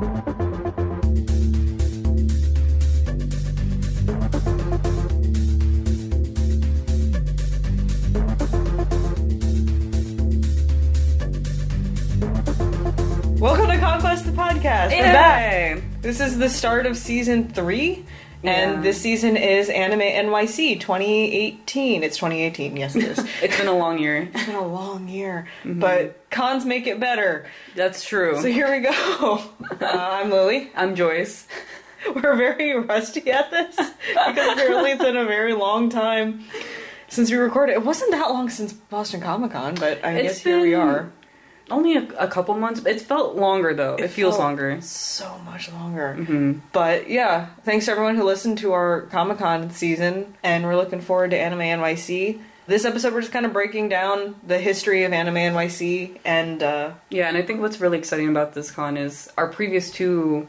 [0.00, 0.16] Welcome
[13.68, 14.90] to Conquest the podcast.
[14.90, 15.82] We're back.
[16.00, 18.06] This is the start of season three,
[18.42, 18.50] Yeah.
[18.52, 22.02] and this season is Anime NYC 2018.
[22.02, 22.76] It's 2018.
[22.76, 23.18] Yes, it is.
[23.42, 24.30] it's been a long year.
[24.32, 27.46] It's been a long year, but cons make it better.
[27.76, 28.36] That's true.
[28.40, 29.42] So here we go.
[29.80, 29.86] Uh,
[30.22, 30.70] I'm Lily.
[30.76, 31.46] I'm Joyce.
[32.14, 36.44] We're very rusty at this because apparently it's been a very long time
[37.08, 37.72] since we recorded.
[37.72, 41.10] It wasn't that long since Boston Comic Con, but I It's guess here we are.
[41.70, 42.84] Only a, a couple months.
[42.84, 43.94] It felt longer though.
[43.96, 44.78] It, feels felt longer.
[44.80, 46.14] So much longer.
[46.14, 50.76] hmm But yeah, thanks to everyone who listened to our Comic Con season, and we're
[50.76, 52.40] looking forward to Anime NYC.
[52.66, 56.92] This episode, we're just kind of breaking down the history of Anime NYC, and uh,
[57.08, 60.46] Yeah, and I think what's really exciting about this con is our previous two.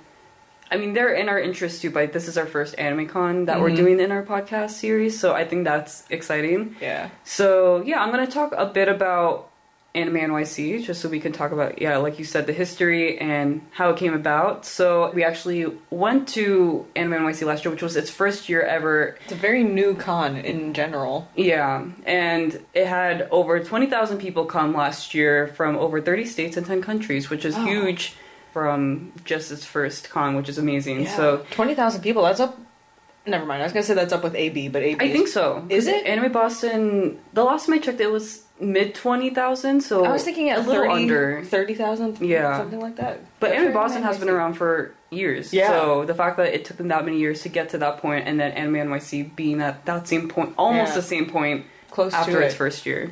[0.73, 3.59] I mean, they're in our interest too, but this is our first anime con that
[3.59, 3.75] we're Mhm.
[3.75, 6.75] doing in our podcast series, so I think that's exciting.
[6.80, 9.50] yeah, So yeah, I'm gonna talk a bit about
[9.94, 13.61] Anime NYC, just so we can talk about yeah, like you said, the history and
[13.72, 14.66] how it came about.
[14.66, 19.17] So we actually went to Anime NYC last year, which was its first year ever.
[19.23, 21.28] it's a very new con in general.
[21.36, 26.56] Yeah, and it had over twenty thousand people come last year from over thirty states
[26.56, 27.66] and ten countries, which is Oh.
[27.66, 28.16] huge
[28.53, 31.08] from just its first con, which is amazing.
[31.08, 32.23] So twenty thousand people.
[32.23, 32.58] That's up.
[33.25, 33.61] Never mind.
[33.61, 35.03] I was gonna say that's up with AB, but AB.
[35.05, 35.66] I think so.
[35.69, 36.05] Is it?
[36.08, 37.19] Anime Boston?
[37.33, 39.81] The last time I checked, it was mid twenty thousand.
[39.81, 41.44] So I was thinking a little 30 under.
[41.45, 42.19] 30,000?
[42.22, 42.58] Yeah.
[42.58, 43.19] Something like that.
[43.39, 45.53] But That's Anime Boston has been around for years.
[45.53, 45.67] Yeah.
[45.69, 48.28] So the fact that it took them that many years to get to that point,
[48.28, 50.95] and then Anime NYC being at that same point, almost Yeah.
[50.95, 52.58] the same point Close after to its it.
[52.58, 53.11] first year.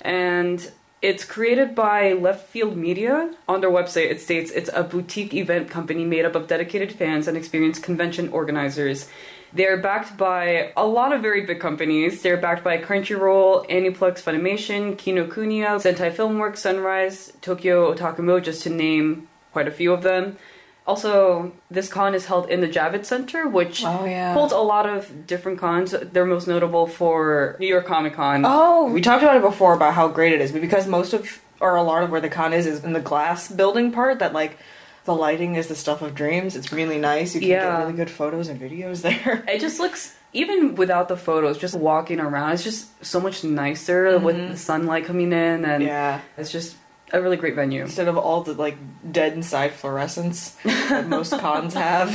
[0.00, 0.70] And
[1.02, 3.34] it's created by Left Field Media.
[3.48, 7.28] On their website, it states it's a boutique event company made up of dedicated fans
[7.28, 9.08] and experienced convention organizers.
[9.52, 12.22] They're backed by a lot of very big companies.
[12.22, 18.70] They're backed by Crunchyroll, Aniplex Funimation, Kinokuniya, Sentai Filmworks, Sunrise, Tokyo Otaku Mode, just to
[18.70, 20.36] name quite a few of them.
[20.86, 24.34] Also, this con is held in the Javits Center, which Oh yeah.
[24.34, 25.94] holds a lot of different cons.
[26.12, 28.44] They're most notable for New York Comic Con.
[28.46, 31.40] Oh, we talked about it before about how great it is, but because most of
[31.60, 34.32] or a lot of where the con is is in the glass building part, that
[34.32, 34.58] like
[35.06, 36.54] the lighting is the stuff of dreams.
[36.54, 37.34] It's really nice.
[37.34, 37.60] You can Yeah.
[37.70, 39.42] get really good photos and videos there.
[39.48, 44.18] It just looks, even without the photos, just walking around, it's just so much nicer
[44.18, 44.50] with Mhm.
[44.50, 46.76] the sunlight coming in, and yeah, it's just
[47.12, 47.82] a really great venue.
[47.82, 48.76] instead of all the like
[49.12, 52.10] dead inside fluorescence that most cons have.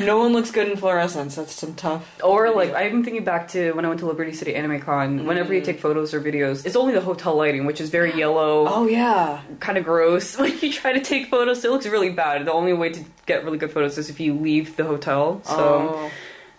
[0.00, 1.36] no one looks good in fluorescence.
[1.36, 2.18] That's some tough.
[2.22, 5.26] Or like I'm thinking back to when I went to Liberty City Anime Con.
[5.26, 5.64] Whenever you Mm.
[5.64, 9.42] take photos or videos, it's only the hotel lighting, which is very yellow, Oh yeah,
[9.60, 10.36] kind of gross.
[10.42, 12.44] When you try to take photos, it looks really bad.
[12.46, 15.40] The only way to get really good photos is if you leave the hotel.
[15.44, 15.54] So
[15.94, 16.10] oh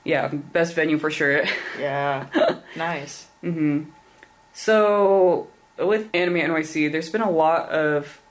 [0.06, 1.44] yeah, best venue for sure.
[1.80, 2.28] yeah,
[2.76, 3.28] nice.
[3.42, 3.84] hmm
[4.54, 5.48] So
[5.82, 8.22] with Anime NYC, there's been a lot of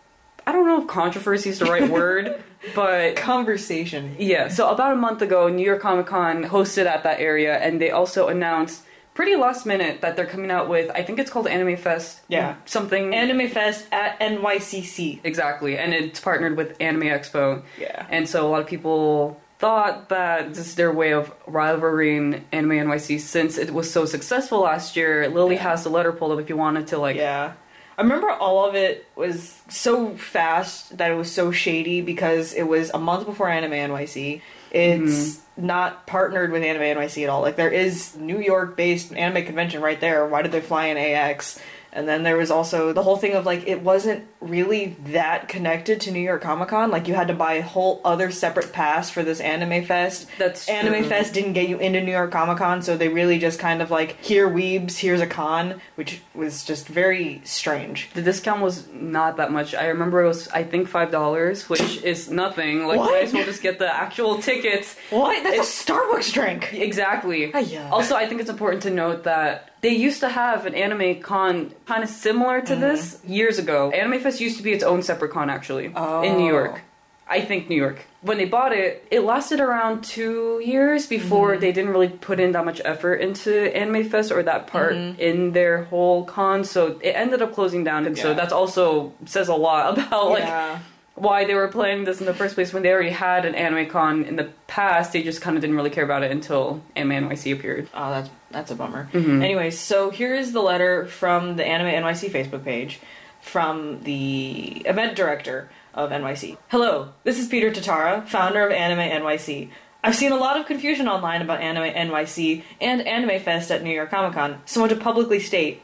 [0.47, 2.42] I don't know if controversy is the right word,
[2.75, 4.16] but Conversation.
[4.19, 4.48] yeah.
[4.48, 7.91] So about a month ago, New York Comic Con hosted at that area, and they
[7.91, 11.76] also announced pretty last minute that they're coming out with I think it's called Anime
[11.76, 12.20] Fest.
[12.28, 12.54] Yeah.
[12.66, 15.20] something Anime Fest at NYCC.
[15.25, 17.62] exactly, and it's partnered with Anime Expo.
[17.78, 18.06] Yeah.
[18.08, 22.70] And so a lot of people thought that this is their way of rivaling Anime
[22.70, 25.28] NYC since it was so successful last year.
[25.28, 25.62] Lily Yeah.
[25.62, 27.52] has the letter pulled up if you wanted to like yeah.
[27.98, 32.62] I remember all of it was so fast that it was so shady because it
[32.62, 34.41] was a month before Anime NYC.
[34.70, 35.66] It's mm-hmm.
[35.66, 37.42] not partnered with Anime NYC at all.
[37.42, 40.25] Like there is New York based anime convention right there.
[40.28, 41.58] Why did they fly in AX?
[41.92, 46.00] And then there was also the whole thing of like it wasn't really that connected
[46.03, 46.91] to New York Comic Con.
[46.91, 50.26] Like you had to buy a whole other separate pass for this Anime Fest.
[50.38, 51.09] That's Anime true.
[51.09, 53.91] Fest didn't get you into New York Comic Con, so they really just kind of
[53.91, 58.10] like here weebs, here's a con, which was just very strange.
[58.15, 59.75] The discount was not that much.
[59.75, 62.87] I remember it was, I think, five dollars, which is nothing.
[62.87, 63.11] Like, What?
[63.11, 64.96] might as well just get the actual tickets.
[65.11, 65.43] What?
[65.43, 66.73] That's a Starbucks drink.
[66.75, 67.50] Exactly.
[67.50, 67.88] Hiya.
[67.90, 71.73] Also, I think it's important to note that they used to have an anime con
[71.87, 72.67] kind of similar Mm-hmm.
[72.67, 73.90] to this years ago.
[73.90, 76.22] Anime Fest used to be its own separate con, actually, Oh.
[76.22, 76.82] in New York.
[77.30, 77.98] I think New York.
[78.22, 81.60] When they bought it, it lasted around two years before Mm-hmm.
[81.60, 85.20] they didn't really put in that much effort into Anime Fest or that part Mm-hmm.
[85.20, 86.64] in their whole con.
[86.64, 88.34] So it ended up closing down, and so Yeah.
[88.34, 90.78] that's also says a lot about like yeah.
[91.16, 93.90] why they were planning this in the first place when they already had an anime
[93.90, 95.12] con in the past.
[95.12, 97.88] They just kind of didn't really care about it until Anime NYC appeared.
[97.92, 99.10] Oh, that's that's a bummer.
[99.12, 99.42] Mhm.
[99.44, 103.00] Anyways, so here is the letter from the Anime NYC Facebook page.
[103.40, 106.56] From the event director of NYC.
[106.69, 109.70] Hello, this is Peter Tatara, founder of Anime NYC.
[110.02, 113.90] I've seen a lot of confusion online about Anime NYC and Anime Fest at New
[113.90, 115.82] York Comic Con, so I want to publicly state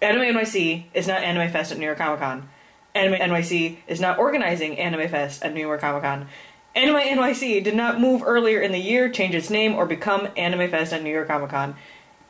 [0.00, 2.48] Anime NYC is not Anime Fest at New York Comic Con.
[2.94, 6.28] Anime NYC is not organizing Anime Fest at New York Comic Con.
[6.74, 10.70] Anime NYC did not move earlier in the year, change its name, or become Anime
[10.70, 11.74] Fest at New York Comic Con.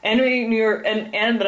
[0.09, 1.39] Anime New York and, and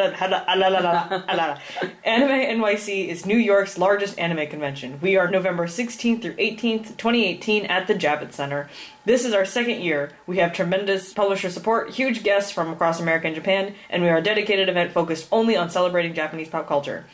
[2.05, 4.99] Anime NYC is New York's largest anime convention.
[5.01, 8.69] We are November 16th through 18th, 2018 at the Javits Center.
[9.03, 10.11] This is our second year.
[10.27, 14.17] We have tremendous publisher support, huge guests from across America and Japan, and we are
[14.17, 17.05] a dedicated event focused only on celebrating Japanese pop culture.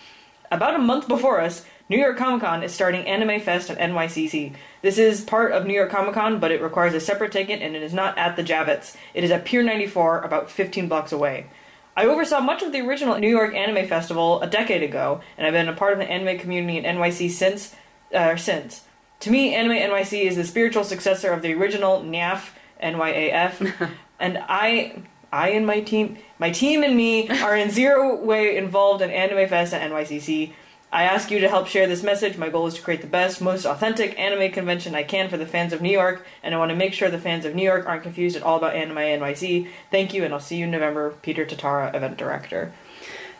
[0.51, 4.53] About a month before us, New York Comic Con is starting Anime Fest at NYCC.
[4.81, 7.77] This is part of New York Comic Con, but it requires a separate ticket and
[7.77, 8.95] it is not at the Javits.
[9.13, 11.47] It is at Pier 94, about 15 blocks away.
[11.95, 15.53] I oversaw much of the original New York Anime Festival a decade ago, and I've
[15.53, 17.73] been a part of the anime community in NYC since.
[18.13, 18.83] Uh, since.
[19.21, 22.49] To me, Anime NYC is the spiritual successor of the original NYAF,
[22.83, 25.01] NYAF, and I,
[25.31, 29.49] I and my team, my team and me are in zero way involved in Anime
[29.49, 30.53] Fest at NYCC.
[30.91, 32.37] I ask you to help share this message.
[32.37, 35.45] My goal is to create the best, most authentic anime convention I can for the
[35.45, 37.85] fans of New York, and I want to make sure the fans of New York
[37.87, 39.67] aren't confused at all about Anime NYC.
[39.91, 41.13] Thank you, and I'll see you in November.
[41.21, 42.71] Peter Tatara, event director.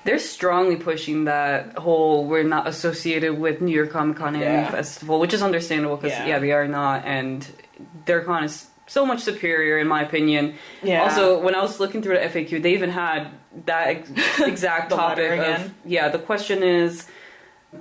[0.03, 4.71] They're strongly pushing that whole we're not associated with New York Comic Con Anime Yeah.
[4.71, 6.27] Festival, which is understandable because Yeah.
[6.27, 6.39] yeah.
[6.39, 7.47] they are not, and
[8.05, 10.55] their con is so much superior in my opinion.
[10.83, 11.03] Yeah.
[11.03, 13.27] Also, when I was looking through the FAQ, they even had
[13.65, 14.11] that ex-
[14.41, 16.09] exact topic of yeah.
[16.09, 17.07] The question is.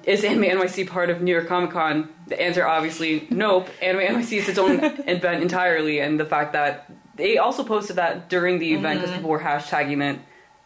[0.05, 2.09] Is Anime NYC part of New York Comic Con?
[2.27, 3.69] The answer obviously nope.
[3.81, 8.29] Anime NYC is its own event entirely, and the fact that they also posted that
[8.29, 10.21] during the event because people were hashtagging it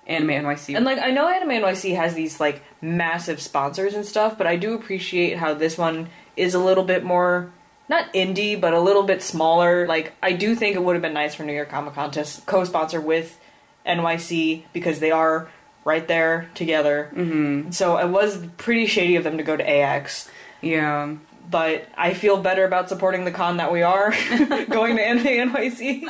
[0.06, 0.44] Anime NYC.
[0.44, 0.76] Mm-hmm.
[0.76, 4.56] And like I know Anime NYC has these like massive sponsors and stuff, but I
[4.56, 7.52] do appreciate how this one is a little bit more
[7.88, 9.86] not indie, but a little bit smaller.
[9.86, 12.26] Like I do think it would have been nice for New York Comic Con to
[12.46, 13.38] co-sponsor with
[13.86, 15.50] NYC because they are
[15.84, 17.10] right there together.
[17.14, 17.70] Mm-hmm.
[17.72, 20.28] So it was pretty shady of them to go to AX.
[20.60, 21.14] yeah.
[21.50, 24.10] But I feel better about supporting the con that we are
[24.70, 26.04] going to Anime NYC.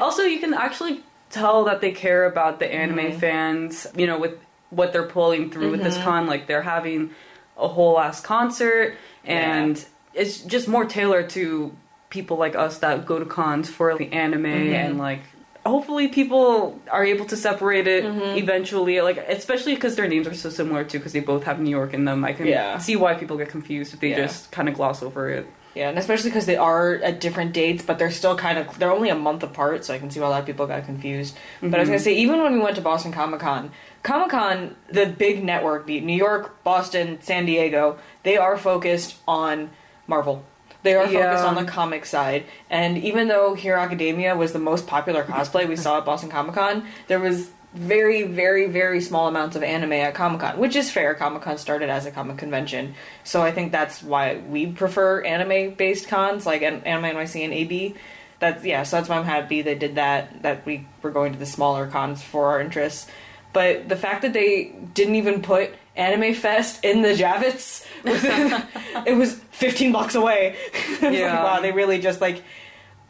[0.00, 3.18] Also, you can actually tell that they care about the anime Mm-hmm.
[3.20, 4.34] fans, you know, with
[4.70, 6.26] what they're pulling through with this con.
[6.26, 7.10] Like, they're having
[7.56, 11.76] a whole ass concert, and it's just more tailored to
[12.10, 14.74] people like us that go to cons for the anime Mm-hmm.
[14.74, 15.20] and, like,
[15.64, 18.36] hopefully people are able to separate it Mm-hmm.
[18.38, 21.70] eventually like especially because their names are so similar too because they both have new
[21.70, 22.78] york in them i can Yeah.
[22.78, 24.22] see why people get confused if they Yeah.
[24.26, 27.82] just kind of gloss over it Yeah, and especially because they are at different dates,
[27.82, 30.26] but they're still kind of they're only a month apart, so I can see why
[30.26, 31.32] a lot of people got confused.
[31.62, 33.70] But I was gonna say, even when we went to Boston Comic Con,
[34.02, 39.70] Comic Con, the big network, New York, Boston, San Diego, they are focused on
[40.06, 40.44] Marvel.
[40.82, 44.86] They are focused on the comic side, and even though Hero Academia was the most
[44.86, 49.56] popular cosplay we saw at Boston Comic Con, there was very, very, very small amounts
[49.56, 51.14] of anime at Comic Con, which is fair.
[51.14, 52.94] Comic Con started as a comic convention,
[53.24, 57.94] so I think that's why we prefer anime-based cons like An- Anime NYC and AB.
[58.40, 60.42] That's yeah, so that's why I'm happy they did that.
[60.42, 63.06] That we were going to the smaller cons for our interests.
[63.52, 67.86] But the fact that they didn't even put Anime Fest in the Javits,
[69.06, 70.56] it was 15 blocks away.
[70.74, 71.42] It's like, Yeah.
[71.42, 72.42] wow, they really just like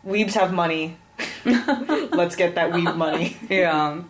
[0.06, 0.96] weebs have money.
[1.44, 3.36] Let's get that weeb money.
[3.48, 4.02] Yeah.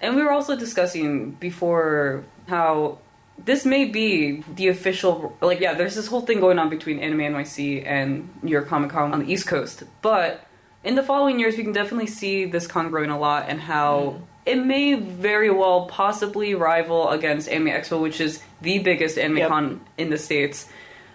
[0.00, 2.98] And we were also discussing before how
[3.44, 7.20] this may be the official like yeah, there's this whole thing going on between Anime
[7.20, 9.82] NYC and New York Comic Con on the East Coast.
[10.02, 10.46] But
[10.84, 14.16] in the following years we can definitely see this con growing a lot and how
[14.18, 14.22] mm.
[14.46, 19.48] It may very well possibly rival against Anime Expo, which is the biggest anime Yep.
[19.48, 20.68] con in the States.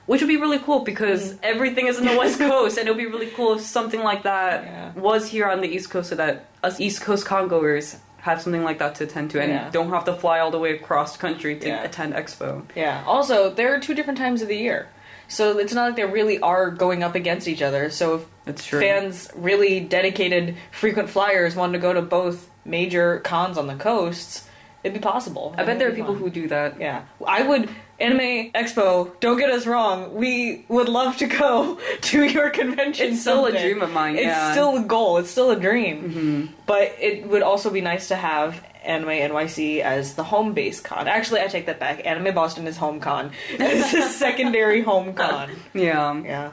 [0.05, 1.39] Which would be really cool because mm.
[1.41, 4.23] everything is in the West Coast, and it would be really cool if something like
[4.23, 4.91] that Yeah.
[4.93, 8.77] was here on the East Coast, so that us East Coast congoers have something like
[8.79, 9.69] that to attend to, and Yeah.
[9.71, 11.83] don't have to fly all the way across country to Yeah.
[11.83, 12.63] attend Expo.
[12.75, 13.03] Yeah.
[13.07, 14.87] Also, there are two different times of the year.
[15.27, 17.89] So it's not like they really are going up against each other.
[17.89, 18.79] So if That's true.
[18.79, 24.47] fans, really dedicated frequent flyers, wanted to go to both major cons on the coasts,
[24.83, 25.55] it'd be possible.
[25.57, 26.23] I bet there are people fun.
[26.23, 26.79] who do that.
[26.79, 27.03] Yeah.
[27.25, 27.69] I would.
[27.97, 33.13] Anime Expo, don't get us wrong, we would love to go to your convention.
[33.13, 34.15] It's still a dream of mine.
[34.15, 34.51] It's yeah.
[34.51, 35.17] still a goal.
[35.17, 36.49] It's still a dream.
[36.49, 36.65] Mhm.
[36.65, 41.07] But it would also be nice to have Anime NYC as the home base con.
[41.07, 42.05] Actually, I take that back.
[42.05, 43.31] Anime Boston is home con.
[43.51, 45.51] It's a secondary home con.
[45.73, 46.21] Yeah.
[46.21, 46.51] Yeah.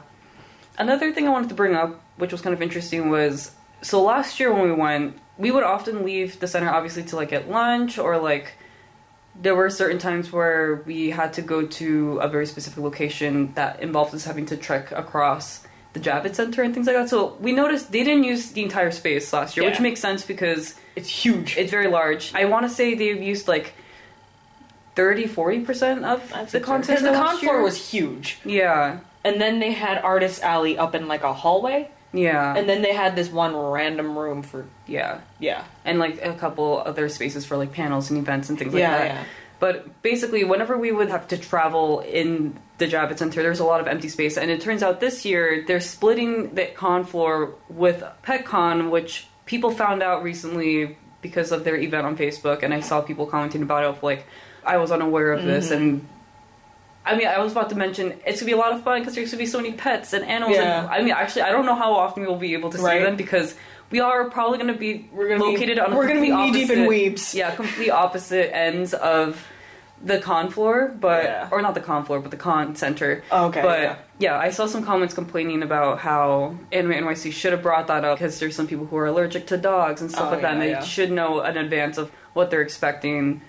[0.77, 3.51] Another thing I wanted to bring up, which was kind of interesting, was
[3.81, 7.29] so last year when we went, we would often leave the center obviously to like
[7.29, 8.53] get lunch or like
[9.41, 13.79] there were certain times where we had to go to a very specific location that
[13.79, 17.09] involved us having to trek across the Javits Center and things like that.
[17.09, 20.75] So we noticed they didn't use the entire space last year, which makes sense because
[20.95, 21.57] It's huge.
[21.57, 22.31] it's very large.
[22.35, 23.73] I want to say they've used like
[24.95, 28.99] 30 40% of the content because the con floor was huge, Yeah.
[29.23, 32.55] and then they had Artist Alley up in like a hallway, Yeah.
[32.55, 35.21] and then they had this one random room for yeah.
[35.39, 38.81] yeah, And like a couple other spaces for like panels and events and things like
[38.81, 39.05] yeah, that.
[39.07, 39.23] yeah.
[39.59, 43.79] But basically, whenever we would have to travel in the Javits Center, there's a lot
[43.79, 44.37] of empty space.
[44.37, 49.71] And it turns out this year they're splitting the con floor with PetCon, which people
[49.71, 52.61] found out recently because of their event on Facebook.
[52.61, 54.27] And I saw people commenting about it, like,
[54.65, 55.69] I was unaware of this.
[55.69, 55.81] Mm-hmm.
[55.81, 56.07] And
[57.05, 59.15] I mean, I was about to mention it's gonna be a lot of fun because
[59.15, 60.55] there's gonna be so many pets and animals.
[60.57, 60.83] Yeah.
[60.83, 63.03] And, I mean, actually, I don't know how often we'll be able to see Right.
[63.03, 63.55] them because
[63.91, 66.69] we are probably gonna be We're gonna located be, on we're gonna be knee deep
[66.69, 67.35] in weeps.
[67.35, 69.45] yeah, complete opposite ends of
[70.01, 71.47] the con floor, but Yeah.
[71.51, 73.23] or not the con floor, but the con center.
[73.31, 73.95] Oh, okay, But yeah.
[74.19, 74.37] yeah.
[74.39, 78.39] I saw some comments complaining about how Anime NYC should have brought that up because
[78.39, 80.71] there's some people who are allergic to dogs and stuff Oh, like that, and they
[80.71, 80.81] yeah.
[80.81, 83.41] should know in advance of what they're expecting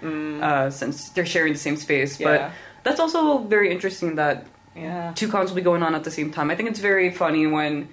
[0.43, 2.19] uh, since they're sharing the same space.
[2.19, 2.21] Mm.
[2.21, 2.27] Yeah.
[2.27, 2.51] But
[2.85, 5.13] that's also very interesting that Yeah.
[5.15, 6.51] two cons will be going on at the same time.
[6.51, 7.89] I think it's very funny when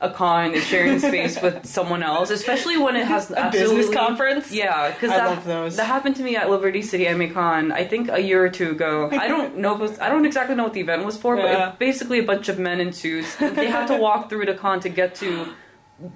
[0.00, 4.52] a con is sharing space with someone else, especially when it has A business conference?
[4.52, 7.72] Yeah, because that, that happened to me at Liberty City Anime Con.
[7.72, 9.08] I think a year or two ago.
[9.10, 9.74] I don't know.
[9.74, 11.70] Was, I don't exactly know what the event was for, but Yeah.
[11.72, 13.34] it, basically a bunch of men in suits.
[13.36, 15.48] They had to walk through the con to get to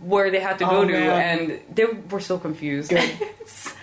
[0.05, 1.39] where they had to go Oh, to, man.
[1.41, 2.93] and they were so confused.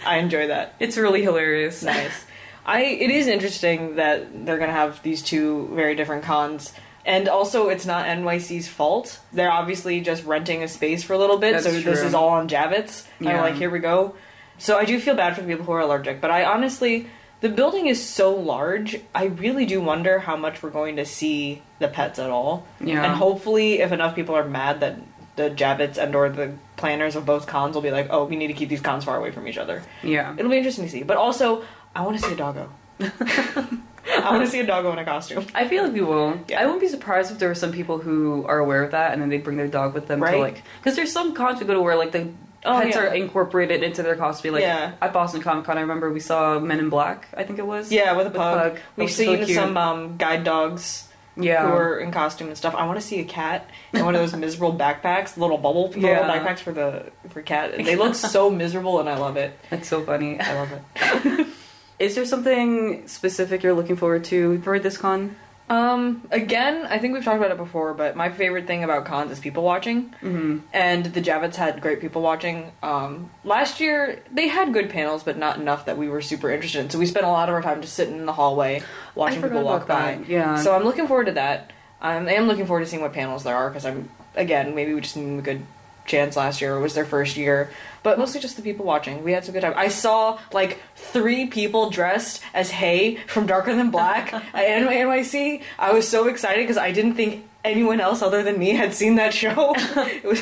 [0.05, 0.75] I enjoy that.
[0.79, 1.83] it's really hilarious.
[1.83, 2.25] nice.
[2.65, 6.73] I it is interesting that they're gonna have these two very different cons.
[7.05, 9.19] And also, it's not NYC's fault.
[9.33, 12.29] They're obviously just renting a space for a little bit, That's so this is all
[12.29, 13.05] on Javits.
[13.19, 13.41] Yeah.
[13.41, 14.15] like, here we go.
[14.59, 17.07] So I do feel bad for the people who are allergic, but I honestly,
[17.41, 18.99] the building is so large.
[19.15, 22.67] I really do wonder how much we're going to see the pets at all.
[22.81, 23.03] Yeah.
[23.03, 24.97] And hopefully, if enough people are mad that
[25.39, 28.47] the Javits and or the planners of both cons will be like, oh, we need
[28.47, 29.81] to keep these cons far away from each other.
[30.03, 30.35] Yeah.
[30.37, 31.03] It'll be interesting to see.
[31.03, 31.63] But also,
[31.95, 32.69] I want to see a doggo.
[32.99, 35.45] I want to see a doggo in a costume.
[35.53, 36.39] I feel like we will.
[36.47, 36.61] Yeah.
[36.61, 39.21] I wouldn't be surprised if there were some people who are aware of that and
[39.21, 40.31] then they bring their dog with them Right.
[40.33, 42.29] to like because there's some cons we go to where like the
[42.65, 43.03] Oh, pets yeah.
[43.03, 44.53] are incorporated into their costume.
[44.53, 44.91] Like Yeah.
[45.01, 47.27] at Boston Comic Con, I remember we saw Men in Black.
[47.37, 47.89] I think it was.
[47.91, 48.73] Yeah, with a With pug.
[48.73, 48.79] pug.
[48.97, 49.55] We've seen cute.
[49.55, 51.07] some um, guide dogs
[51.41, 51.65] Yeah.
[51.67, 52.75] who are in costume and stuff.
[52.75, 56.01] I want to see a cat in one of those miserable backpacks, little bubble little
[56.01, 56.27] Yeah.
[56.29, 57.73] backpacks for the for cat.
[57.83, 59.57] They look so miserable, and I love it.
[59.69, 60.39] That's so funny.
[60.39, 61.47] I love it.
[61.99, 65.35] Is there something specific you're looking forward to for this con?
[65.69, 69.31] Um, again, I think we've talked about it before, but my favorite thing about cons
[69.31, 70.13] is people watching.
[70.21, 70.59] Mm-hmm.
[70.73, 72.71] and the Javits had great people watching.
[72.81, 76.79] Um, last year they had good panels, but not enough that we were super interested
[76.81, 76.89] in.
[76.89, 78.81] So we spent a lot of our time just sitting in the hallway
[79.13, 80.15] watching people walk by.
[80.15, 80.55] that, yeah.
[80.57, 81.71] So I'm looking forward to that.
[82.01, 84.93] Um, I am looking forward to seeing what panels there are because I'm again maybe
[84.93, 85.65] we just didn't a good
[86.09, 86.75] chance last year.
[86.75, 87.69] It was their first year,
[88.03, 89.23] but mostly just the people watching.
[89.23, 89.73] We had some good time.
[89.77, 95.61] I saw like three people dressed as Hei from Darker Than Black at NYC.
[95.77, 99.15] I was so excited because I didn't think anyone else other than me had seen
[99.15, 99.73] that show.
[99.77, 100.41] it was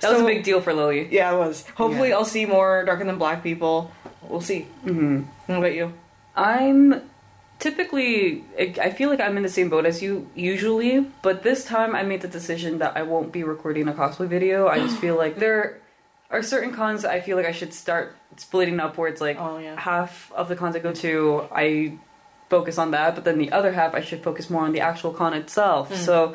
[0.00, 1.08] That was a big deal for Lily.
[1.10, 1.66] yeah, it was.
[1.76, 2.16] Hopefully, Yeah.
[2.16, 3.90] I'll see more Darker Than Black people.
[4.22, 4.66] We'll see.
[4.84, 5.22] Mm-hmm.
[5.46, 5.92] What about you?
[6.34, 7.02] I'm
[7.58, 11.94] typically I feel like I'm in the same boat as you usually, but this time
[11.94, 14.68] I made the decision that I won't be recording a cosplay video.
[14.68, 15.78] I just feel like there
[16.30, 19.38] are certain cons that I feel like I should start splitting up where it's like
[19.40, 19.78] Oh, yeah.
[19.78, 21.98] half of the cons I go to I
[22.48, 25.12] focus on that, but then the other half I should focus more on the actual
[25.12, 25.88] con itself.
[25.88, 25.94] Hmm.
[25.96, 26.34] So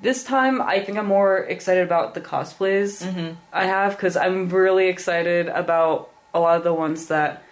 [0.00, 3.34] this time I think I'm more excited about the cosplays Mm-hmm.
[3.52, 7.42] I have because I'm really excited about a lot of the ones that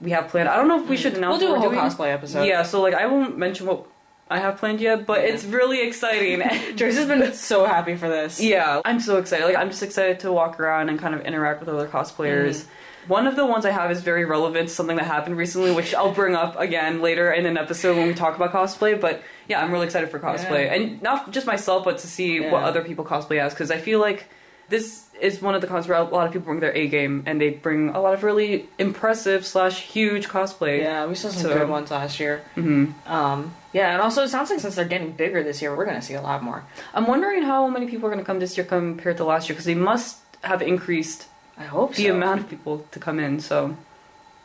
[0.00, 0.48] we have planned.
[0.48, 1.40] I don't know if we should announce.
[1.40, 1.80] We'll do a whole doing.
[1.80, 2.44] cosplay episode.
[2.44, 3.86] Yeah, so like I won't mention what
[4.30, 6.40] I have planned yet, but it's really exciting.
[6.76, 8.40] Joyce has been so happy for this.
[8.40, 9.44] yeah, I'm so excited.
[9.44, 12.62] Like I'm just excited to walk around and kind of interact with other cosplayers.
[12.62, 12.66] Mm.
[13.08, 15.94] One of the ones I have is very relevant to something that happened recently, which
[15.94, 19.00] I'll bring up again later in an episode when we talk about cosplay.
[19.00, 20.74] But yeah, I'm really excited for cosplay, Yeah.
[20.74, 24.00] and not just myself, but to see what other people cosplay as, because I feel
[24.00, 24.28] like
[24.70, 27.22] this is one of the cons where a lot of people bring their A game,
[27.26, 30.80] and they bring a lot of really impressive slash huge cosplay.
[30.80, 32.40] Yeah, we saw some So- good ones last year.
[32.54, 35.84] hmm Um, yeah, and also it sounds like since they're getting bigger this year, we're
[35.84, 36.64] gonna see a lot more.
[36.94, 39.54] I'm wondering how many people are going to come this year compared to last year,
[39.54, 41.26] because they must have increased
[41.58, 42.14] I hope the so.
[42.14, 43.40] amount of people to come in.
[43.40, 43.76] So,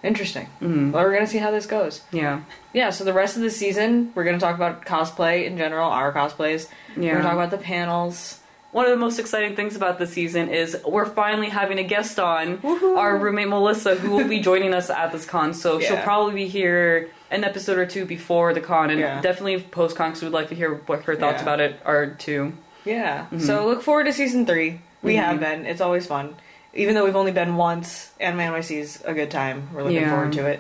[0.03, 0.48] Interesting.
[0.62, 0.91] mhm.
[0.91, 2.01] Well, we're gonna see how this goes.
[2.12, 2.41] yeah,
[2.74, 6.12] Yeah, so the rest of the season, we're gonna talk about cosplay in general, our
[6.13, 6.67] cosplays.
[6.67, 6.98] Yeah.
[6.98, 7.12] We're yeah.
[7.13, 8.39] gonna talk about the panels.
[8.75, 12.20] One of the most exciting things about the season is we're finally having a guest
[12.20, 12.98] on, Woohoo.
[12.98, 15.53] our roommate Melissa, who will be joining us at this con.
[15.53, 19.22] So she'll probably be here an episode or two before the con, and Yeah.
[19.22, 21.41] definitely post con because we'd like to hear what her thoughts Yeah.
[21.44, 22.51] about it are too.
[22.84, 23.27] Yeah.
[23.32, 23.39] Mhm.
[23.39, 24.82] So look forward to season three.
[25.01, 25.24] We Mhm.
[25.24, 25.65] have been.
[25.65, 26.36] It's always fun.
[26.74, 29.70] Even though we've only been once, Anime NYC is a good time.
[29.74, 30.10] We're looking Yeah.
[30.10, 30.60] forward to it.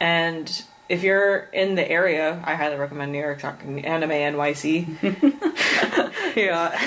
[0.00, 6.12] And if you're in the area, I highly recommend New York Talking Anime NYC.
[6.36, 6.80] Yeah.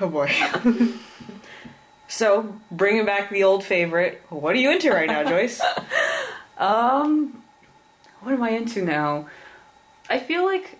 [0.00, 0.30] oh boy.
[2.08, 5.60] so, bringing back the old favorite, what are you into right now, Joyce?
[6.58, 7.42] Um,
[8.20, 9.28] what am I into now?
[10.10, 10.78] I feel like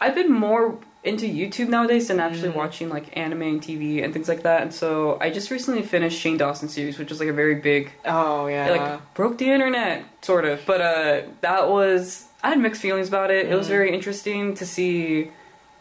[0.00, 2.56] I've been more into YouTube nowadays than actually Mhm.
[2.56, 4.60] watching like anime and TV and things like that.
[4.62, 7.90] And so I just recently finished Shane Dawson series, which was like a very big,
[8.04, 8.66] Oh, yeah.
[8.68, 10.60] it, like broke the internet sort of.
[10.66, 13.46] But uh, that was I had mixed feelings about it.
[13.48, 13.70] It was Mhm.
[13.70, 15.30] very interesting to see.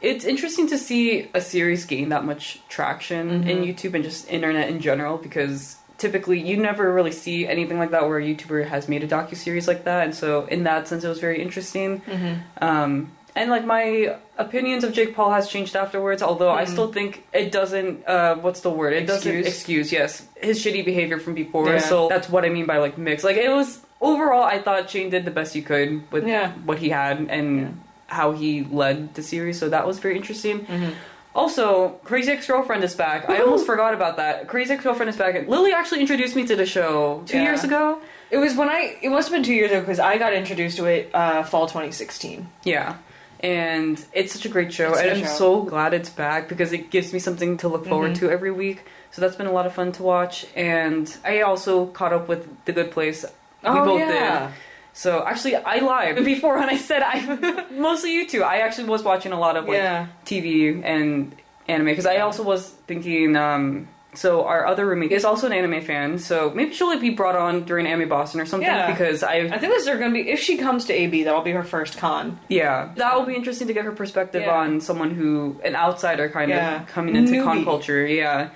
[0.01, 3.67] It's interesting to see a series gain that much traction in Mhm.
[3.67, 8.07] YouTube and just internet in general because typically you never really see anything like that
[8.07, 11.03] where a YouTuber has made a docu series like that, and so in that sense
[11.03, 12.01] it was very interesting.
[12.07, 12.38] Mhm.
[12.61, 16.69] Um, and like my opinions of Jake Paul has changed afterwards, although I Mhm.
[16.69, 18.07] still think it doesn't.
[18.07, 18.93] Uh, what's the word?
[18.93, 19.48] It doesn't Excuse?
[19.48, 19.91] excuse.
[19.91, 21.69] Yes, his shitty behavior from before.
[21.69, 21.79] Yeah.
[21.79, 23.24] So that's what I mean by like mix.
[23.24, 26.51] Like it was overall, I thought Shane did the best he could with Yeah.
[26.65, 27.67] what he had and Yeah.
[28.07, 29.59] how he led the series.
[29.59, 30.65] So that was very interesting.
[30.65, 30.91] Mhm.
[31.36, 33.29] Also, Crazy Ex Girlfriend is back.
[33.29, 34.48] I almost forgot about that.
[34.48, 35.48] Crazy Ex Girlfriend is back.
[35.48, 37.43] Lily actually introduced me to the show two Yeah.
[37.43, 38.00] years ago.
[38.31, 38.95] It was when I.
[39.01, 41.67] It must have been two years ago because I got introduced to it uh, fall
[41.67, 42.48] 2016.
[42.63, 42.95] Yeah.
[43.41, 45.27] And it's such a great show, It's and I'm show.
[45.29, 48.19] so glad it's back because it gives me something to look forward Mhm.
[48.19, 48.84] to every week.
[49.12, 50.46] So that's been a lot of fun to watch.
[50.55, 53.24] And I also caught up with The Good Place.
[53.63, 54.48] We oh, both yeah.
[54.48, 54.50] did.
[54.93, 58.43] So actually, I lied before when I said I mostly you two.
[58.43, 60.08] I actually was watching a lot of like Yeah.
[60.25, 61.34] TV and
[61.67, 63.36] anime because I also was thinking.
[63.38, 67.11] Um, so our other roommate is also an anime fan, so maybe she'll like be
[67.11, 68.89] brought on during Anime Boston or something Yeah.
[68.91, 70.29] because I I think this is going to be.
[70.29, 72.39] If she comes to AB, that'll be her first con.
[72.47, 74.55] yeah that will be interesting to get her perspective Yeah.
[74.55, 76.81] on someone who an outsider kind Yeah.
[76.81, 77.63] of coming into con Newbie.
[77.65, 78.05] culture.
[78.05, 78.49] Yeah.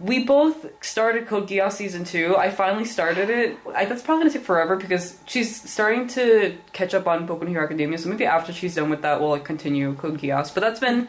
[0.00, 2.36] We both started Code Geass season two.
[2.36, 3.56] I finally started it.
[3.76, 7.50] I, that's probably gonna take forever because she's starting to catch up on Boku no
[7.50, 7.96] Hero Academia.
[7.98, 10.52] So maybe after she's done with that, we'll like continue Code Geass.
[10.52, 11.06] But that's been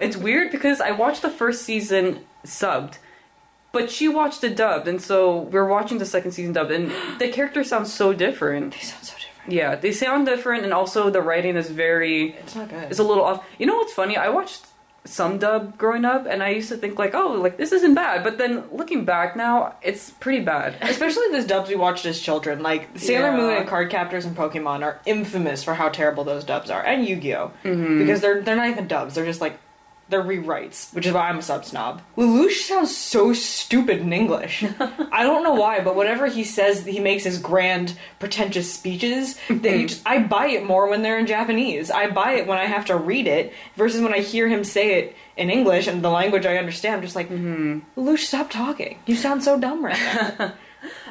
[0.00, 2.98] it's weird because I watched the first season subbed,
[3.72, 7.28] but she watched it dubbed, and so we're watching the second season dubbed, and the
[7.28, 8.72] characters sound so different.
[8.74, 9.52] They sound so different.
[9.52, 12.84] Yeah, they sound different, and also the writing is very It's not good.
[12.90, 13.44] it's a little off.
[13.58, 14.16] You know what's funny?
[14.16, 14.66] I watched
[15.06, 18.24] some dub growing up, and I used to think like, oh, like this isn't bad.
[18.24, 20.76] But then looking back now, it's pretty bad.
[20.80, 23.36] Especially those dubs we watched as children, like Sailor Yeah.
[23.36, 27.06] Moon and Card Captors and Pokemon are infamous for how terrible those dubs are, and
[27.06, 27.98] Yu Gi Oh, Mhm.
[27.98, 29.58] because they're they're not even dubs; they're just like
[30.08, 32.02] they're rewrites, which is why I'm a sub snob.
[32.16, 34.62] Lelouch sounds so stupid in English.
[35.10, 39.54] I don't know why, but whenever he says he makes his grand, pretentious speeches, they
[39.78, 39.86] Mm-hmm.
[39.86, 41.90] just, I buy it more when they're in Japanese.
[41.90, 44.98] I buy it when I have to read it versus when I hear him say
[45.00, 46.96] it in English and the language I understand.
[46.96, 47.80] I'm just like, Mm-hmm.
[48.00, 48.98] Lelouch, stop talking.
[49.06, 49.98] You sound so dumb right
[50.38, 50.52] now.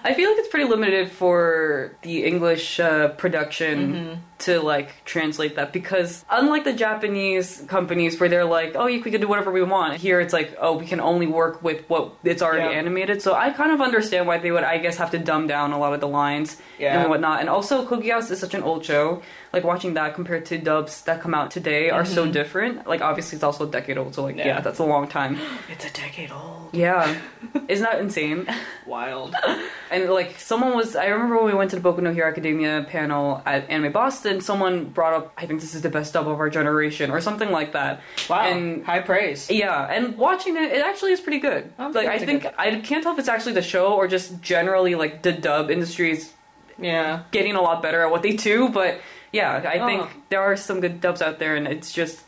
[0.06, 4.20] I feel like it's pretty limited for the English uh, production Mm-hmm.
[4.40, 9.10] to like translate that because unlike the Japanese companies where they're like, oh, you we
[9.12, 9.96] can do whatever we want.
[9.96, 12.80] Here it's like, oh, we can only work with what it's already Yeah.
[12.82, 13.22] animated.
[13.22, 15.80] So I kind of understand why they would, I guess, have to dumb down a
[15.80, 17.00] lot of the lines Yeah.
[17.00, 17.40] and whatnot.
[17.40, 19.22] And also, Code Geass is such an old show.
[19.54, 22.86] Like watching that compared to dubs that come out today are so different.
[22.88, 24.14] Like obviously, it's also a decade old.
[24.16, 24.50] So like, yeah, Mm-hmm.
[24.58, 24.62] Yeah.
[24.62, 25.38] that's a long time.
[25.72, 26.70] It's a decade old.
[26.74, 27.16] Yeah,
[27.70, 28.48] isn't that insane?
[28.86, 29.36] Wild.
[29.94, 32.86] And like someone was, I remember when we went to the Boku no Hero Academia
[32.90, 36.40] panel at Anime Boston, someone brought up, I think this is the best dub of
[36.40, 38.02] our generation, or something like that.
[38.30, 38.42] Wow.
[38.42, 39.50] And high praise.
[39.52, 41.72] yeah, and watching it, it actually is pretty good.
[41.78, 44.42] Oh, like I think good- I can't tell if it's actually the show or just
[44.42, 46.34] generally like the dub industry is
[46.80, 47.22] Yeah.
[47.32, 48.70] getting a lot better at what they do.
[48.70, 49.00] But
[49.32, 49.86] yeah, I Oh.
[49.86, 52.20] think there are some good dubs out there, and it's just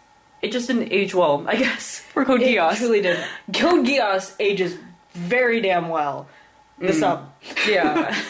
[0.41, 2.75] it just didn't age well, I guess, for Code It Geass.
[2.77, 3.17] truly did.
[3.55, 4.77] Code Geass ages
[5.13, 6.27] very damn well.
[6.79, 6.99] The Mm.
[6.99, 7.33] sub.
[7.67, 8.15] yeah.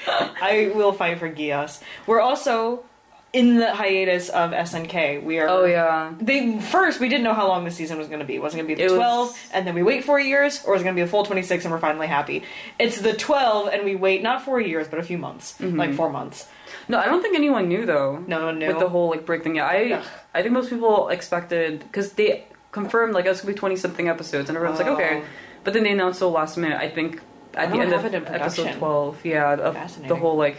[0.42, 1.82] I will fight for Geass.
[2.06, 2.84] We're also
[3.32, 5.22] in the hiatus of SNK.
[5.22, 5.48] We are.
[5.48, 6.12] oh yeah.
[6.20, 8.38] They first we didn't know how long the season was going to be.
[8.38, 10.64] Was it going to be the It was- twelve, and then we wait four years,
[10.64, 12.42] or is it going to be the full twenty six, and we're finally happy?
[12.78, 15.78] It's the twelve, and we wait not four years, but a few months, Mm-hmm.
[15.78, 16.48] like four months.
[16.88, 18.18] No, I don't think anyone knew though.
[18.26, 18.68] No one knew.
[18.68, 19.56] with the whole like break thing.
[19.56, 20.04] Yeah, I Ugh.
[20.34, 24.48] I think most people expected because they confirmed like it's gonna be twenty something episodes,
[24.48, 24.94] and everyone's like Oh.
[24.94, 25.22] okay,
[25.62, 26.78] but then they announced so last minute.
[26.80, 27.20] I think
[27.54, 30.56] at oh, the end of episode twelve, yeah, of the whole like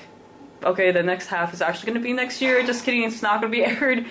[0.63, 2.63] okay, the next half is actually gonna be next year.
[2.63, 4.05] Just kidding, it's not gonna be aired.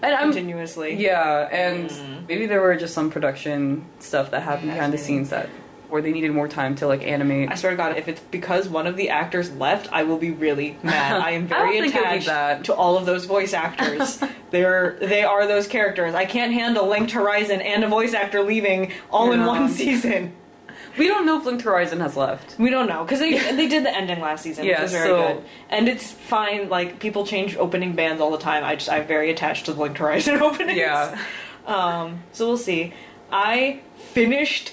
[0.00, 0.94] And I'm, continuously.
[0.94, 2.28] yeah, and mm.
[2.28, 5.48] maybe there were just some production stuff that happened behind the scenes that
[5.88, 7.50] where they needed more time to like animate.
[7.50, 10.30] I swear to God, if it's because one of the actors left, I will be
[10.30, 11.20] really mad.
[11.20, 14.22] I am very don't think it'll be attached to all of those voice actors.
[14.50, 16.14] They're they are those characters.
[16.14, 20.32] I can't handle Linked Horizon and a voice actor leaving all in one season.
[20.98, 22.58] We don't know if Linked Horizon has left.
[22.58, 25.06] We don't know because they they did the ending last season, Yeah, which was very
[25.08, 26.68] so- good, and it's fine.
[26.68, 28.64] Like people change opening bands all the time.
[28.64, 30.78] I just I'm very attached to the Linked Horizon openings.
[30.78, 31.18] Yeah.
[31.66, 32.22] Um.
[32.32, 32.92] So we'll see.
[33.30, 33.80] I
[34.12, 34.72] finished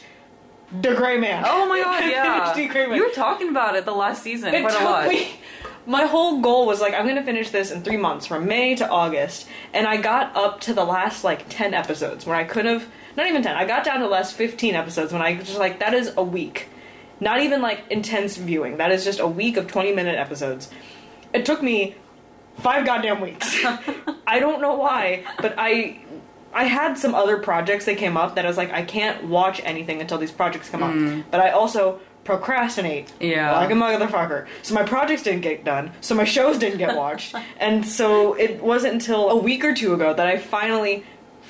[0.81, 1.43] D Gray Man.
[1.45, 2.39] Oh my god, I yeah.
[2.51, 2.95] finished D Gray Man.
[2.95, 5.09] You were talking about it the last season It quite took a lot.
[5.09, 5.31] me.
[5.87, 8.89] My whole goal was like I'm gonna finish this in three months, from May to
[8.89, 12.87] August, and I got up to the last like ten episodes where I could have
[13.17, 13.55] not even ten.
[13.55, 16.11] I got down to the last fifteen episodes when I was just like that is
[16.17, 16.67] a week,
[17.19, 18.77] not even like intense viewing.
[18.77, 20.69] That is just a week of twenty minute episodes.
[21.33, 21.95] It took me
[22.59, 23.57] five goddamn weeks.
[24.27, 25.99] I don't know why, but I
[26.53, 29.61] I had some other projects that came up that I was like I can't watch
[29.63, 30.93] anything until these projects come up.
[30.93, 31.23] Mm.
[31.31, 33.55] But I also procrastinate Yeah.
[33.57, 34.47] like a motherfucker.
[34.63, 35.91] So my projects didn't get done.
[36.01, 37.35] So my shows didn't get watched.
[37.59, 41.03] and so it wasn't until a week or two ago that I finally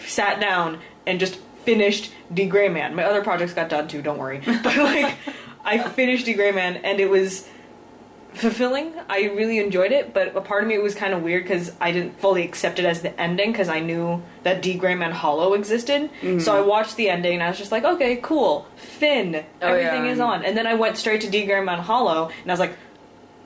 [0.06, 2.96] sat down and just finished D Gray Man.
[2.96, 4.42] My other projects got done too, don't worry.
[4.64, 5.16] But like
[5.64, 7.48] I finished D Gray Man and it was
[8.34, 8.94] fulfilling.
[9.10, 11.72] I really enjoyed it, but a part of me it was kind of weird because
[11.80, 15.12] I didn't fully accept it as the ending because I knew that D Gray Man
[15.12, 16.10] Hollow existed.
[16.22, 16.40] Mm-hmm.
[16.40, 20.06] So I watched the ending and I was just like, okay, cool, Finn, Oh, everything
[20.06, 20.12] yeah.
[20.12, 20.44] is on.
[20.44, 22.78] And then I went straight to D Gray Man Hollow and I was like,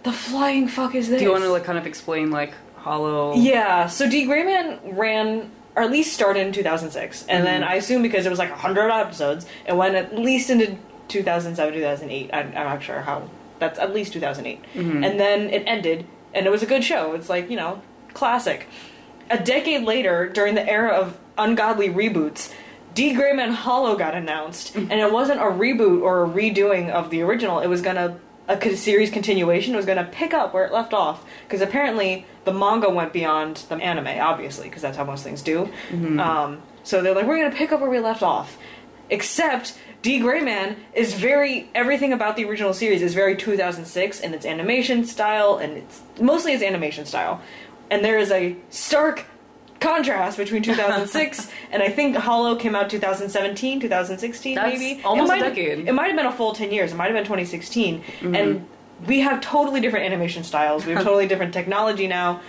[0.04, 1.20] the flying fuck is this?
[1.20, 3.36] Do you want to like kind of explain like Hollow?
[3.36, 7.72] Yeah, so D Grayman ran, or at least started in 2006, and then Mm-hmm.
[7.72, 12.30] I assume because it was like 100 episodes, it went at least into 2007, 2008.
[12.34, 13.30] I'm, I'm not sure how.
[13.60, 14.62] That's at least 2008.
[14.74, 15.04] Mm-hmm.
[15.04, 17.14] And then it ended, and it was a good show.
[17.14, 17.82] It's like, you know,
[18.14, 18.68] classic.
[19.30, 22.54] A decade later, during the era of ungodly reboots,
[22.94, 23.14] D.
[23.14, 24.92] Grayman Hollow got announced, Mm-hmm.
[24.92, 27.60] and it wasn't a reboot or a redoing of the original.
[27.60, 29.76] It was gonna a series continuation.
[29.76, 33.76] Was gonna pick up where it left off because apparently the manga went beyond the
[33.76, 35.70] anime, obviously, because that's how most things do.
[36.20, 38.58] Um, so they're like, we're gonna pick up where we left off,
[39.10, 39.78] except.
[40.02, 40.20] D.
[40.20, 45.58] Grayman is very everything about the original series is very 2006 in its animation style
[45.58, 47.42] and it's mostly its animation style,
[47.92, 49.26] and there is a stark
[49.80, 55.02] contrast between 2006 and I think Hollow came out 2017, 2016 That's maybe.
[55.04, 55.88] almost it a might, decade.
[55.88, 56.92] It might have been a full 10 years.
[56.92, 58.02] It might have been 2016.
[58.02, 58.36] Mm-hmm.
[58.36, 58.68] And
[59.08, 60.86] we have totally different animation styles.
[60.86, 62.42] We have totally different technology now.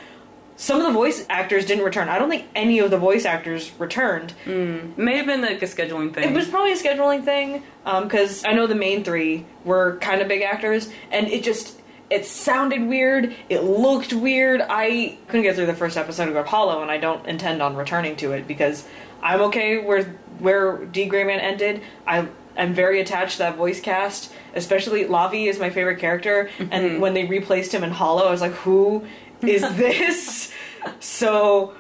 [0.57, 2.11] Some of the voice actors didn't return.
[2.11, 4.35] I don't think any of the voice actors returned.
[4.45, 6.29] May have been like a scheduling thing.
[6.29, 10.29] It was probably a scheduling thing because I know the main three were kind of
[10.29, 11.80] big actors, and it just
[12.11, 13.35] it sounded weird.
[13.49, 14.61] It looked weird.
[14.69, 18.17] I couldn't get through the first episode of Hollow, and I don't intend on returning
[18.17, 18.87] to it because
[19.23, 20.05] I'm okay where
[20.41, 21.83] where D Grayman ended.
[22.07, 26.71] I am very attached to that voice cast, especially Lavi is my favorite character, and
[26.71, 27.01] mm-hmm.
[27.01, 29.07] when they replaced him in Hollow, I was like, who
[29.43, 30.53] is this?
[30.99, 31.75] so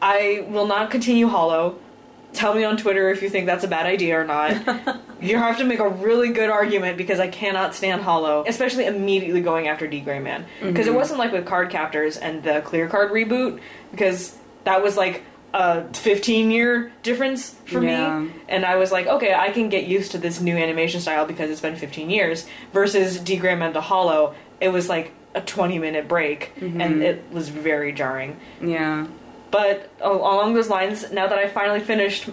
[0.00, 1.78] I will not continue Hollow.
[2.32, 4.98] Tell me on Twitter if you think that's a bad idea or not.
[5.20, 9.40] you have to make a really good argument because I cannot stand Hollow, especially immediately
[9.40, 10.46] going after D Gray Man.
[10.62, 10.98] Because it mm-hmm.
[10.98, 15.22] wasn't like with Card Captors and the Clear Card reboot, because that was like
[15.52, 18.20] a 15 year difference for Yeah.
[18.20, 18.32] me.
[18.48, 21.50] And I was like, okay, I can get used to this new animation style because
[21.50, 22.46] it's been 15 years.
[22.72, 26.80] Versus D Gray Man to Hollow, it was like a 20 minute break, mm-hmm.
[26.80, 28.38] and it was very jarring.
[28.60, 29.06] yeah.
[29.50, 32.28] But along those lines, now that I finally finished,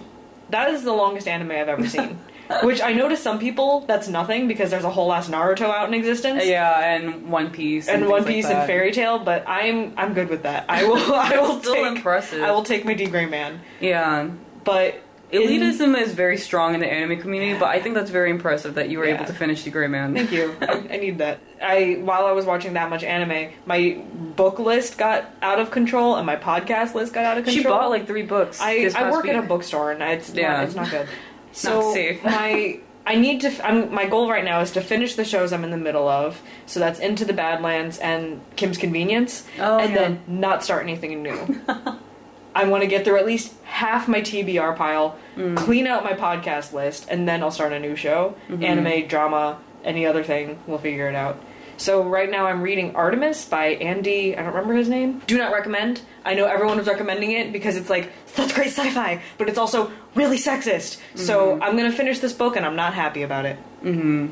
[0.50, 2.18] that is the longest anime I've ever seen.
[2.62, 5.88] Which I know to some people that's nothing because there's a whole ass Naruto out
[5.88, 6.44] in existence.
[6.44, 8.56] Yeah, and One Piece And things One like Piece that.
[8.56, 10.66] and Fairy Tail, but I'm I'm good with that.
[10.68, 12.42] I will I will Still take impressive.
[12.42, 13.60] I will take my D Gray Man.
[13.80, 14.28] Yeah.
[14.64, 15.00] But
[15.30, 18.74] in- Elitism is very strong in the anime community, but I think that's very impressive
[18.74, 19.14] that you were Yeah.
[19.14, 20.12] able to finish D Gray Man.
[20.14, 20.54] Thank you.
[20.60, 21.38] I, I need that.
[21.62, 24.02] I while I was watching that much anime, my
[24.36, 27.62] book list got out of control and my podcast list got out of control.
[27.62, 28.60] She bought like three books.
[28.60, 29.32] I, I work week.
[29.32, 30.52] at a bookstore and it's Yeah.
[30.56, 31.08] not, it's not good.
[31.52, 33.66] So my I need to.
[33.66, 36.40] I'm, my goal right now is to finish the shows I'm in the middle of.
[36.66, 39.98] So that's Into the Badlands and Kim's Convenience, Oh, and yeah.
[39.98, 41.60] then not start anything new.
[42.54, 45.56] I want to get through at least half my TBR pile, Mm.
[45.56, 48.36] clean out my podcast list, and then I'll start a new show.
[48.48, 48.62] Mm-hmm.
[48.62, 50.58] Anime, drama, any other thing.
[50.66, 51.42] We'll figure it out.
[51.82, 54.36] So right now I'm reading Artemis by Andy.
[54.36, 55.20] I don't remember his name.
[55.26, 56.00] Do not recommend.
[56.24, 59.90] I know everyone was recommending it because it's like such great sci-fi, but it's also
[60.14, 61.00] really sexist.
[61.16, 61.62] So Mm-hmm.
[61.64, 63.58] I'm gonna finish this book and I'm not happy about it.
[63.82, 64.28] Mm-hmm.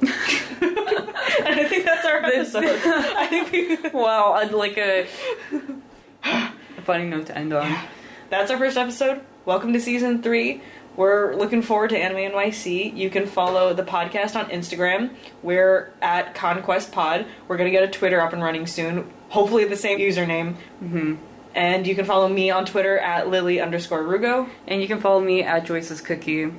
[0.02, 2.64] and I think that's our episode.
[2.64, 3.90] I think we.
[3.92, 5.08] Wow, I'd like a,
[6.24, 7.76] a funny note to end on.
[8.30, 9.20] that's our first episode.
[9.44, 10.62] Welcome to season three.
[10.98, 12.96] We're looking forward to Anime NYC.
[12.96, 15.14] You can follow the podcast on Instagram.
[15.44, 17.24] We're at Conquest Pod.
[17.46, 19.08] We're gonna get a Twitter up and running soon.
[19.28, 20.56] Hopefully the same username.
[20.82, 21.14] Mm-hmm.
[21.54, 24.48] And you can follow me on Twitter at Lily underscore Rugo.
[24.66, 26.52] And you can follow me at Joyce's Cookie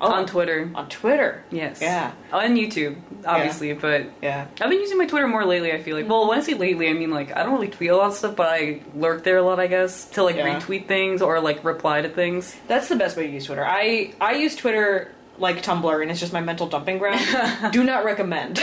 [0.00, 0.70] Oh, on Twitter.
[0.74, 1.42] On Twitter.
[1.50, 1.80] Yes.
[1.82, 2.12] Yeah.
[2.32, 4.46] On YouTube, obviously, but Yeah.
[4.60, 6.08] I've been using my Twitter more lately, I feel like.
[6.08, 8.14] Well, when I say lately, I mean like I don't really tweet a lot of
[8.14, 10.58] stuff, but I lurk there a lot, I guess, to like Yeah.
[10.60, 12.54] retweet things or like reply to things.
[12.68, 13.64] That's the best way to use Twitter.
[13.66, 17.20] I I use Twitter like Tumblr, and it's just my mental dumping ground.
[17.72, 18.58] Do not recommend.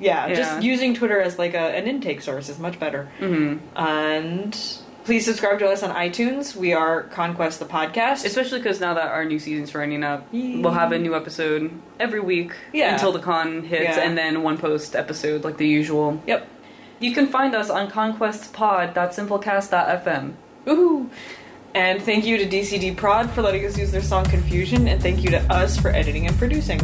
[0.00, 0.34] yeah, Yeah.
[0.34, 3.04] just using Twitter as like a, an intake source is much better.
[3.18, 4.56] hmm And
[5.04, 6.54] please subscribe to us on iTunes.
[6.54, 8.24] We are Conquest the podcast.
[8.24, 12.20] Especially because now that our new season's running up, we'll have a new episode every
[12.20, 12.92] week Yeah.
[12.92, 14.02] until the con hits, Yeah.
[14.02, 16.20] and then one post episode like the usual.
[16.26, 16.46] yep.
[17.00, 20.32] You can find us on conquestpod.simplecast.fm.
[20.66, 21.08] Woohoo!
[21.74, 25.22] And thank you to DCD Prod for letting us use their song Confusion, and thank
[25.24, 26.80] you to us for editing and producing.